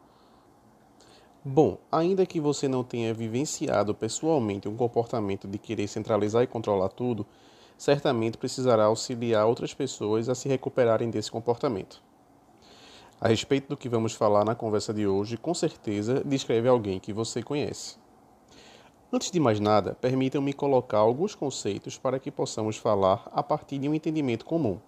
[1.46, 6.90] Bom, ainda que você não tenha vivenciado pessoalmente um comportamento de querer centralizar e controlar
[6.90, 7.28] tudo,
[7.78, 12.09] certamente precisará auxiliar outras pessoas a se recuperarem desse comportamento.
[13.22, 17.12] A respeito do que vamos falar na conversa de hoje, com certeza descreve alguém que
[17.12, 17.98] você conhece.
[19.12, 23.90] Antes de mais nada, permitam-me colocar alguns conceitos para que possamos falar a partir de
[23.90, 24.80] um entendimento comum.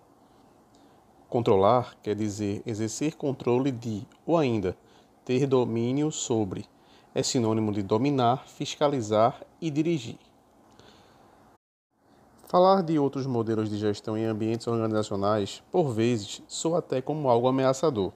[1.27, 4.77] Controlar quer dizer exercer controle de, ou ainda,
[5.25, 6.63] ter domínio sobre.
[7.13, 10.17] É sinônimo de dominar, fiscalizar e dirigir.
[12.47, 17.47] Falar de outros modelos de gestão em ambientes organizacionais, por vezes, soa até como algo
[17.47, 18.13] ameaçador.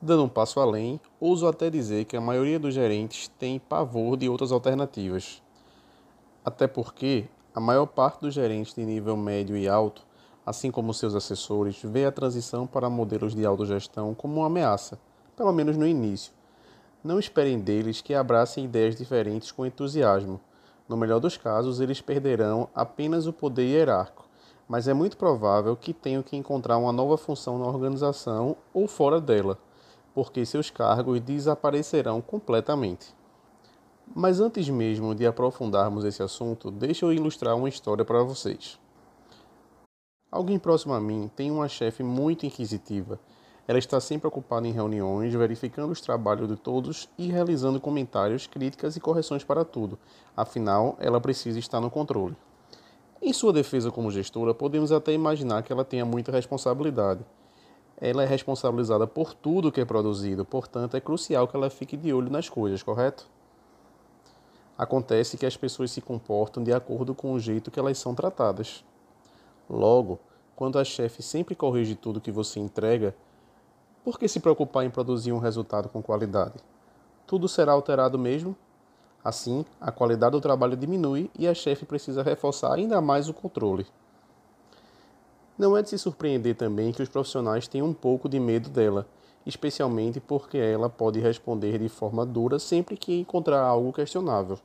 [0.00, 4.28] Dando um passo além, ouso até dizer que a maioria dos gerentes tem pavor de
[4.28, 5.42] outras alternativas.
[6.44, 10.06] Até porque a maior parte dos gerentes de nível médio e alto,
[10.46, 15.00] assim como seus assessores, vê a transição para modelos de autogestão como uma ameaça,
[15.36, 16.32] pelo menos no início.
[17.02, 20.40] Não esperem deles que abracem ideias diferentes com entusiasmo.
[20.88, 24.28] No melhor dos casos, eles perderão apenas o poder hierárquico,
[24.68, 29.20] mas é muito provável que tenham que encontrar uma nova função na organização ou fora
[29.20, 29.58] dela
[30.14, 33.14] porque seus cargos desaparecerão completamente.
[34.14, 38.78] Mas antes mesmo de aprofundarmos esse assunto, deixa eu ilustrar uma história para vocês.
[40.30, 43.18] Alguém próximo a mim tem uma chefe muito inquisitiva.
[43.66, 48.96] Ela está sempre ocupada em reuniões, verificando os trabalhos de todos e realizando comentários, críticas
[48.96, 49.98] e correções para tudo.
[50.36, 52.36] Afinal, ela precisa estar no controle.
[53.20, 57.24] Em sua defesa como gestora, podemos até imaginar que ela tenha muita responsabilidade
[58.00, 62.12] ela é responsabilizada por tudo que é produzido, portanto, é crucial que ela fique de
[62.12, 63.28] olho nas coisas, correto?
[64.76, 68.84] Acontece que as pessoas se comportam de acordo com o jeito que elas são tratadas.
[69.68, 70.20] Logo,
[70.54, 73.14] quando a chefe sempre corrige tudo que você entrega,
[74.04, 76.54] por que se preocupar em produzir um resultado com qualidade?
[77.26, 78.56] Tudo será alterado mesmo?
[79.22, 83.84] Assim, a qualidade do trabalho diminui e a chefe precisa reforçar ainda mais o controle.
[85.58, 89.08] Não é de se surpreender também que os profissionais tenham um pouco de medo dela,
[89.44, 94.56] especialmente porque ela pode responder de forma dura sempre que encontrar algo questionável.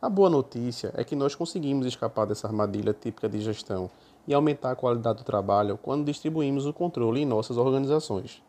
[0.00, 3.90] A boa notícia é que nós conseguimos escapar dessa armadilha típica de gestão
[4.28, 8.40] e aumentar a qualidade do trabalho quando distribuímos o controle em nossas organizações.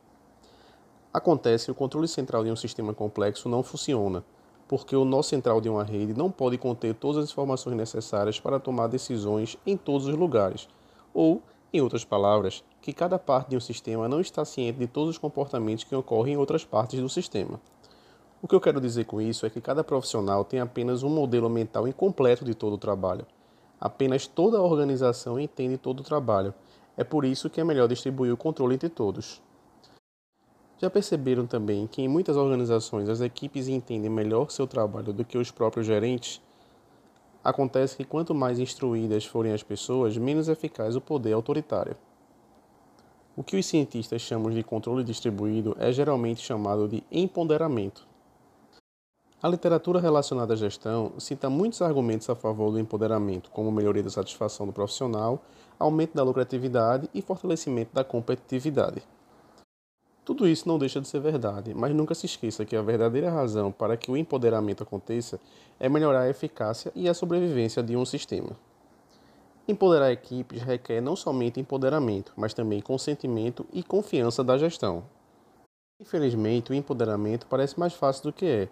[1.12, 4.24] Acontece que o controle central de um sistema complexo não funciona,
[4.68, 8.60] porque o nó central de uma rede não pode conter todas as informações necessárias para
[8.60, 10.68] tomar decisões em todos os lugares
[11.14, 15.12] ou, em outras palavras, que cada parte de um sistema não está ciente de todos
[15.12, 17.60] os comportamentos que ocorrem em outras partes do sistema.
[18.42, 21.50] O que eu quero dizer com isso é que cada profissional tem apenas um modelo
[21.50, 23.26] mental incompleto de todo o trabalho.
[23.80, 26.54] Apenas toda a organização entende todo o trabalho.
[26.96, 29.42] É por isso que é melhor distribuir o controle entre todos.
[30.78, 35.38] Já perceberam também que em muitas organizações as equipes entendem melhor seu trabalho do que
[35.38, 36.42] os próprios gerentes?
[37.50, 41.98] Acontece que quanto mais instruídas forem as pessoas, menos eficaz o poder autoritário.
[43.36, 48.08] O que os cientistas chamam de controle distribuído é geralmente chamado de empoderamento.
[49.42, 54.12] A literatura relacionada à gestão cita muitos argumentos a favor do empoderamento, como melhoria da
[54.12, 55.44] satisfação do profissional,
[55.80, 59.02] aumento da lucratividade e fortalecimento da competitividade.
[60.30, 63.72] Tudo isso não deixa de ser verdade, mas nunca se esqueça que a verdadeira razão
[63.72, 65.40] para que o empoderamento aconteça
[65.80, 68.52] é melhorar a eficácia e a sobrevivência de um sistema.
[69.68, 75.04] Empoderar equipes requer não somente empoderamento, mas também consentimento e confiança da gestão.
[76.00, 78.70] Infelizmente, o empoderamento parece mais fácil do que é.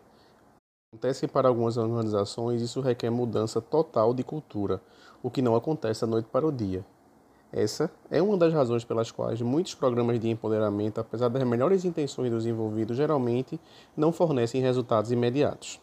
[0.93, 4.79] Acontece que para algumas organizações isso requer mudança total de cultura,
[5.23, 6.85] o que não acontece da noite para o dia.
[7.59, 12.29] Essa é uma das razões pelas quais muitos programas de empoderamento, apesar das melhores intenções
[12.29, 13.59] dos envolvidos, geralmente
[13.95, 15.81] não fornecem resultados imediatos.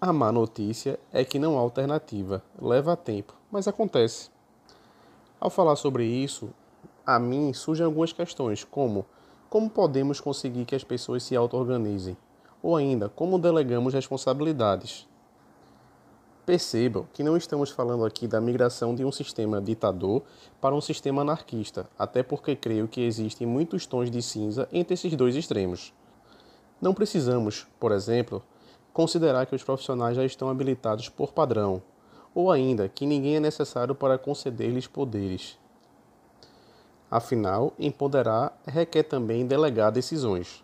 [0.00, 4.30] A má notícia é que não há alternativa, leva tempo, mas acontece.
[5.38, 6.50] Ao falar sobre isso,
[7.06, 9.06] a mim surgem algumas questões, como
[9.48, 12.16] como podemos conseguir que as pessoas se auto-organizem?
[12.60, 15.06] Ou ainda, como delegamos responsabilidades.
[16.46, 20.22] Percebam que não estamos falando aqui da migração de um sistema ditador
[20.60, 25.12] para um sistema anarquista, até porque creio que existem muitos tons de cinza entre esses
[25.16, 25.92] dois extremos.
[26.80, 28.40] Não precisamos, por exemplo,
[28.92, 31.82] considerar que os profissionais já estão habilitados por padrão,
[32.32, 35.58] ou ainda que ninguém é necessário para conceder-lhes poderes.
[37.10, 40.62] Afinal, empoderar requer também delegar decisões.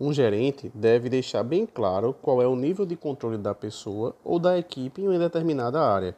[0.00, 4.40] Um gerente deve deixar bem claro qual é o nível de controle da pessoa ou
[4.40, 6.16] da equipe em uma determinada área.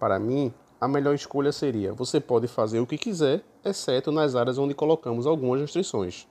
[0.00, 4.58] Para mim, a melhor escolha seria: você pode fazer o que quiser, exceto nas áreas
[4.58, 6.26] onde colocamos algumas restrições.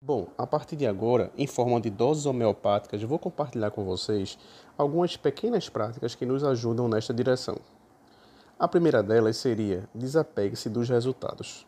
[0.00, 4.38] Bom, a partir de agora, em forma de doses homeopáticas, vou compartilhar com vocês
[4.78, 7.56] algumas pequenas práticas que nos ajudam nesta direção.
[8.56, 11.66] A primeira delas seria desapegue-se dos resultados.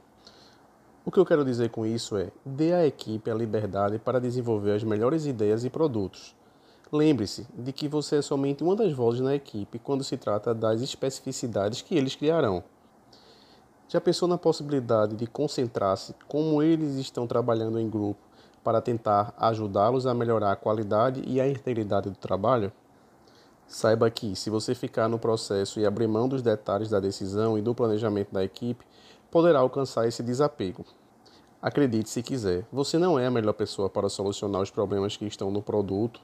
[1.02, 4.72] O que eu quero dizer com isso é: dê à equipe a liberdade para desenvolver
[4.72, 6.36] as melhores ideias e produtos.
[6.92, 10.82] Lembre-se de que você é somente uma das vozes na equipe quando se trata das
[10.82, 12.62] especificidades que eles criarão.
[13.88, 18.20] Já pensou na possibilidade de concentrar-se como eles estão trabalhando em grupo
[18.62, 22.70] para tentar ajudá-los a melhorar a qualidade e a integridade do trabalho?
[23.66, 27.62] Saiba que, se você ficar no processo e abrir mão dos detalhes da decisão e
[27.62, 28.84] do planejamento da equipe,
[29.30, 30.84] poderá alcançar esse desapego.
[31.62, 35.50] Acredite se quiser, você não é a melhor pessoa para solucionar os problemas que estão
[35.50, 36.20] no produto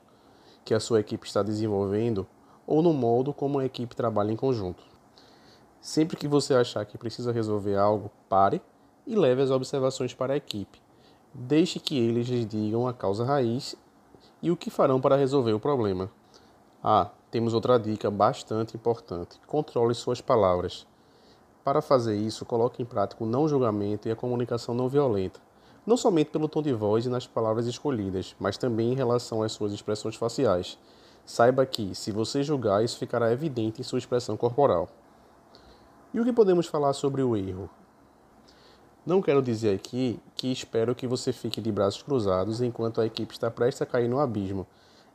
[0.64, 2.26] que a sua equipe está desenvolvendo
[2.67, 4.82] ou no modo como a equipe trabalha em conjunto.
[5.81, 8.61] Sempre que você achar que precisa resolver algo, pare
[9.06, 10.82] e leve as observações para a equipe.
[11.32, 13.76] Deixe que eles lhes digam a causa raiz
[14.43, 16.11] e o que farão para resolver o problema.
[16.82, 20.87] Ah, temos outra dica bastante importante: controle suas palavras.
[21.66, 25.40] Para fazer isso, coloque em prática o não julgamento e a comunicação não violenta,
[25.84, 29.50] não somente pelo tom de voz e nas palavras escolhidas, mas também em relação às
[29.50, 30.78] suas expressões faciais.
[31.24, 34.88] Saiba que, se você julgar, isso ficará evidente em sua expressão corporal.
[36.14, 37.68] E o que podemos falar sobre o erro?
[39.04, 43.34] Não quero dizer aqui que espero que você fique de braços cruzados enquanto a equipe
[43.34, 44.68] está prestes a cair no abismo.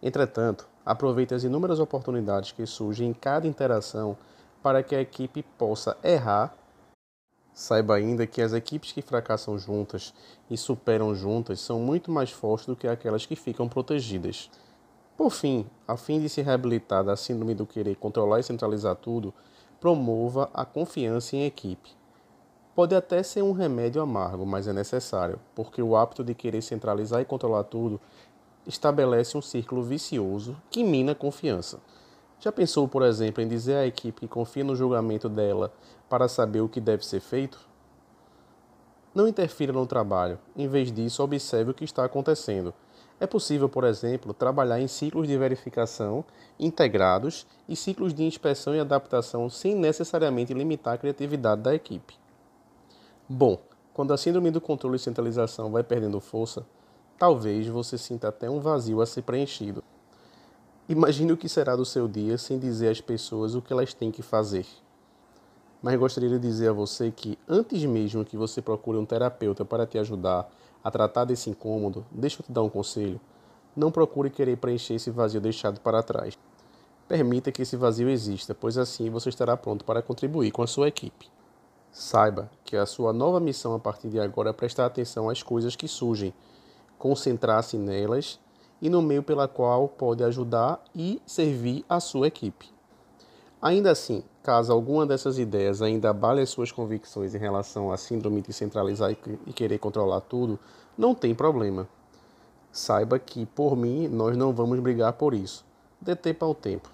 [0.04, 4.18] Entretanto, aproveite as inúmeras oportunidades que surgem em cada interação
[4.62, 6.56] para que a equipe possa errar.
[7.54, 10.14] Saiba ainda que as equipes que fracassam juntas
[10.50, 14.50] e superam juntas são muito mais fortes do que aquelas que ficam protegidas.
[15.18, 19.34] Por fim, a fim de se reabilitar da síndrome do querer controlar e centralizar tudo,
[19.80, 21.90] promova a confiança em equipe.
[22.74, 27.22] Pode até ser um remédio amargo, mas é necessário, porque o hábito de querer centralizar
[27.22, 28.00] e controlar tudo
[28.66, 31.80] estabelece um círculo vicioso que mina a confiança.
[32.42, 35.72] Já pensou, por exemplo, em dizer à equipe que confia no julgamento dela
[36.10, 37.58] para saber o que deve ser feito?
[39.16, 42.74] Não interfira no trabalho, em vez disso, observe o que está acontecendo
[43.22, 46.26] é possível, por exemplo, trabalhar em ciclos de verificação
[46.60, 52.16] integrados e ciclos de inspeção e adaptação sem necessariamente limitar a criatividade da equipe.
[53.30, 53.60] Bom,
[53.94, 56.66] quando a síndrome do controle e centralização vai perdendo força,
[57.20, 59.84] talvez você sinta até um vazio a ser preenchido.
[60.90, 64.12] Imagine o que será do seu dia sem dizer às pessoas o que elas têm
[64.12, 64.66] que fazer.
[65.82, 69.86] Mas gostaria de dizer a você que, antes mesmo que você procure um terapeuta para
[69.86, 70.50] te ajudar
[70.84, 73.22] a tratar desse incômodo, deixa eu te dar um conselho.
[73.76, 76.38] Não procure querer preencher esse vazio deixado para trás.
[77.08, 80.88] Permita que esse vazio exista, pois assim você estará pronto para contribuir com a sua
[80.88, 81.30] equipe.
[81.92, 85.76] Saiba que a sua nova missão a partir de agora é prestar atenção às coisas
[85.76, 86.34] que surgem,
[86.98, 88.40] concentrar-se nelas
[88.82, 92.70] e no meio pela qual pode ajudar e servir a sua equipe.
[93.62, 98.42] Ainda assim, caso alguma dessas ideias ainda abale as suas convicções em relação à síndrome
[98.42, 99.12] de centralizar
[99.46, 100.60] e querer controlar tudo,
[100.98, 101.88] não tem problema.
[102.72, 105.64] Saiba que, por mim, nós não vamos brigar por isso.
[106.00, 106.90] Dê tempo ao tempo.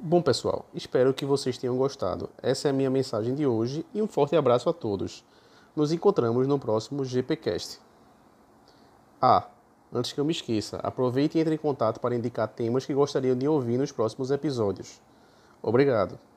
[0.00, 2.30] Bom, pessoal, espero que vocês tenham gostado.
[2.42, 5.22] Essa é a minha mensagem de hoje e um forte abraço a todos.
[5.76, 7.78] Nos encontramos no próximo GPcast.
[9.20, 9.46] Ah,
[9.92, 13.36] antes que eu me esqueça, aproveite e entre em contato para indicar temas que gostariam
[13.36, 15.00] de ouvir nos próximos episódios.
[15.62, 16.31] Obrigado.